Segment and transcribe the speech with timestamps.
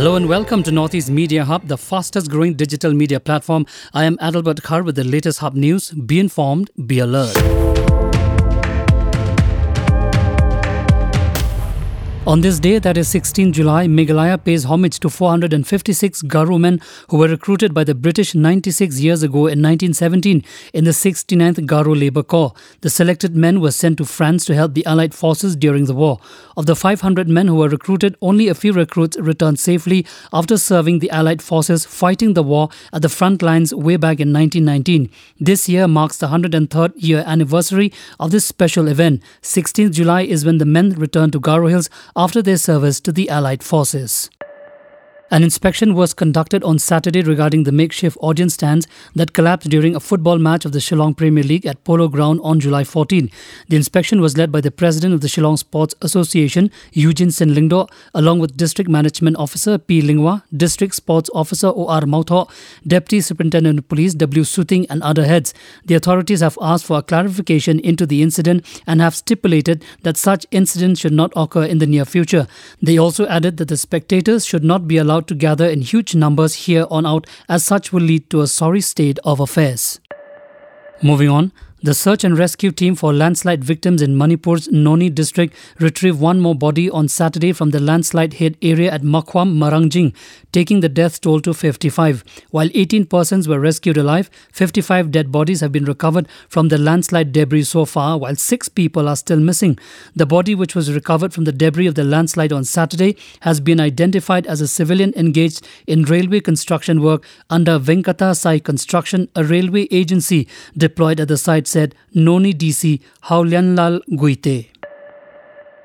[0.00, 3.66] Hello and welcome to Northeast Media Hub, the fastest growing digital media platform.
[3.92, 5.90] I am Adalbert Khar with the latest Hub news.
[5.90, 7.36] Be informed, be alert.
[12.30, 17.16] On this day, that is 16 July, Meghalaya pays homage to 456 Garo men who
[17.16, 22.22] were recruited by the British 96 years ago in 1917 in the 69th Garo Labour
[22.22, 22.52] Corps.
[22.82, 26.20] The selected men were sent to France to help the Allied forces during the war.
[26.56, 31.00] Of the 500 men who were recruited, only a few recruits returned safely after serving
[31.00, 35.10] the Allied forces fighting the war at the front lines way back in 1919.
[35.40, 39.20] This year marks the 103rd year anniversary of this special event.
[39.42, 43.30] 16th July is when the men returned to Garo Hills after their service to the
[43.30, 44.28] Allied forces.
[45.32, 50.00] An inspection was conducted on Saturday regarding the makeshift audience stands that collapsed during a
[50.00, 53.30] football match of the Shillong Premier League at Polo Ground on July 14.
[53.68, 57.86] The inspection was led by the president of the Shillong Sports Association, Eugene Sin Lingdo,
[58.12, 60.02] along with District Management Officer P.
[60.02, 62.00] Lingwa, District Sports Officer O.R.
[62.02, 62.50] Mautho,
[62.84, 64.42] Deputy Superintendent of Police W.
[64.42, 65.54] Suting, and other heads.
[65.84, 70.44] The authorities have asked for a clarification into the incident and have stipulated that such
[70.50, 72.48] incidents should not occur in the near future.
[72.82, 76.54] They also added that the spectators should not be allowed to gather in huge numbers
[76.54, 80.00] here on out, as such will lead to a sorry state of affairs.
[81.02, 81.52] Moving on,
[81.82, 86.54] the search and rescue team for landslide victims in Manipur's Noni district retrieved one more
[86.54, 90.14] body on Saturday from the landslide hit area at Makhwam, Marangjing,
[90.52, 92.22] taking the death toll to 55.
[92.50, 97.32] While 18 persons were rescued alive, 55 dead bodies have been recovered from the landslide
[97.32, 99.78] debris so far, while six people are still missing.
[100.14, 103.80] The body, which was recovered from the debris of the landslide on Saturday, has been
[103.80, 109.88] identified as a civilian engaged in railway construction work under Venkata Sai Construction, a railway
[109.90, 114.70] agency deployed at the site said Noni DC Haulianlal Guite.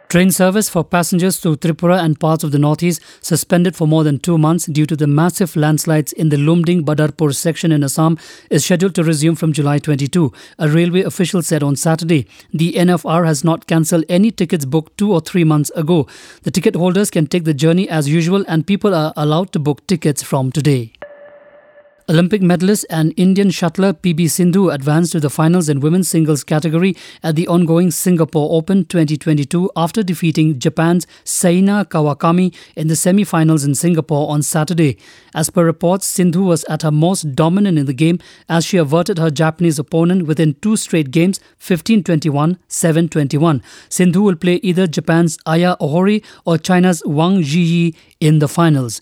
[0.08, 4.19] Train service for passengers to Tripura and parts of the northeast suspended for more than
[4.19, 8.18] two months due to the massive landslides in the Lumding Badarpur section in Assam
[8.50, 10.31] is scheduled to resume from July 22.
[10.59, 15.12] A railway official said on Saturday the NFR has not cancelled any tickets booked two
[15.12, 16.07] or three months ago.
[16.44, 19.85] The ticket holders can take the journey as usual and people are allowed to book
[19.88, 20.94] tickets from today.
[22.08, 26.96] Olympic medalist and Indian shuttler PV Sindhu advanced to the finals in women's singles category
[27.24, 33.74] at the ongoing Singapore Open 2022 after defeating Japan's Seina Kawakami in the semi-finals in
[33.74, 35.00] Singapore on Saturday.
[35.34, 39.18] As per reports, Sindhu was at her most dominant in the game as she averted
[39.18, 43.64] her Japanese opponent within two straight games 15-21, 7-21.
[43.90, 49.02] Sindhu will play either Japan's Aya Ohori or China's Wang Zhiyi in the finals.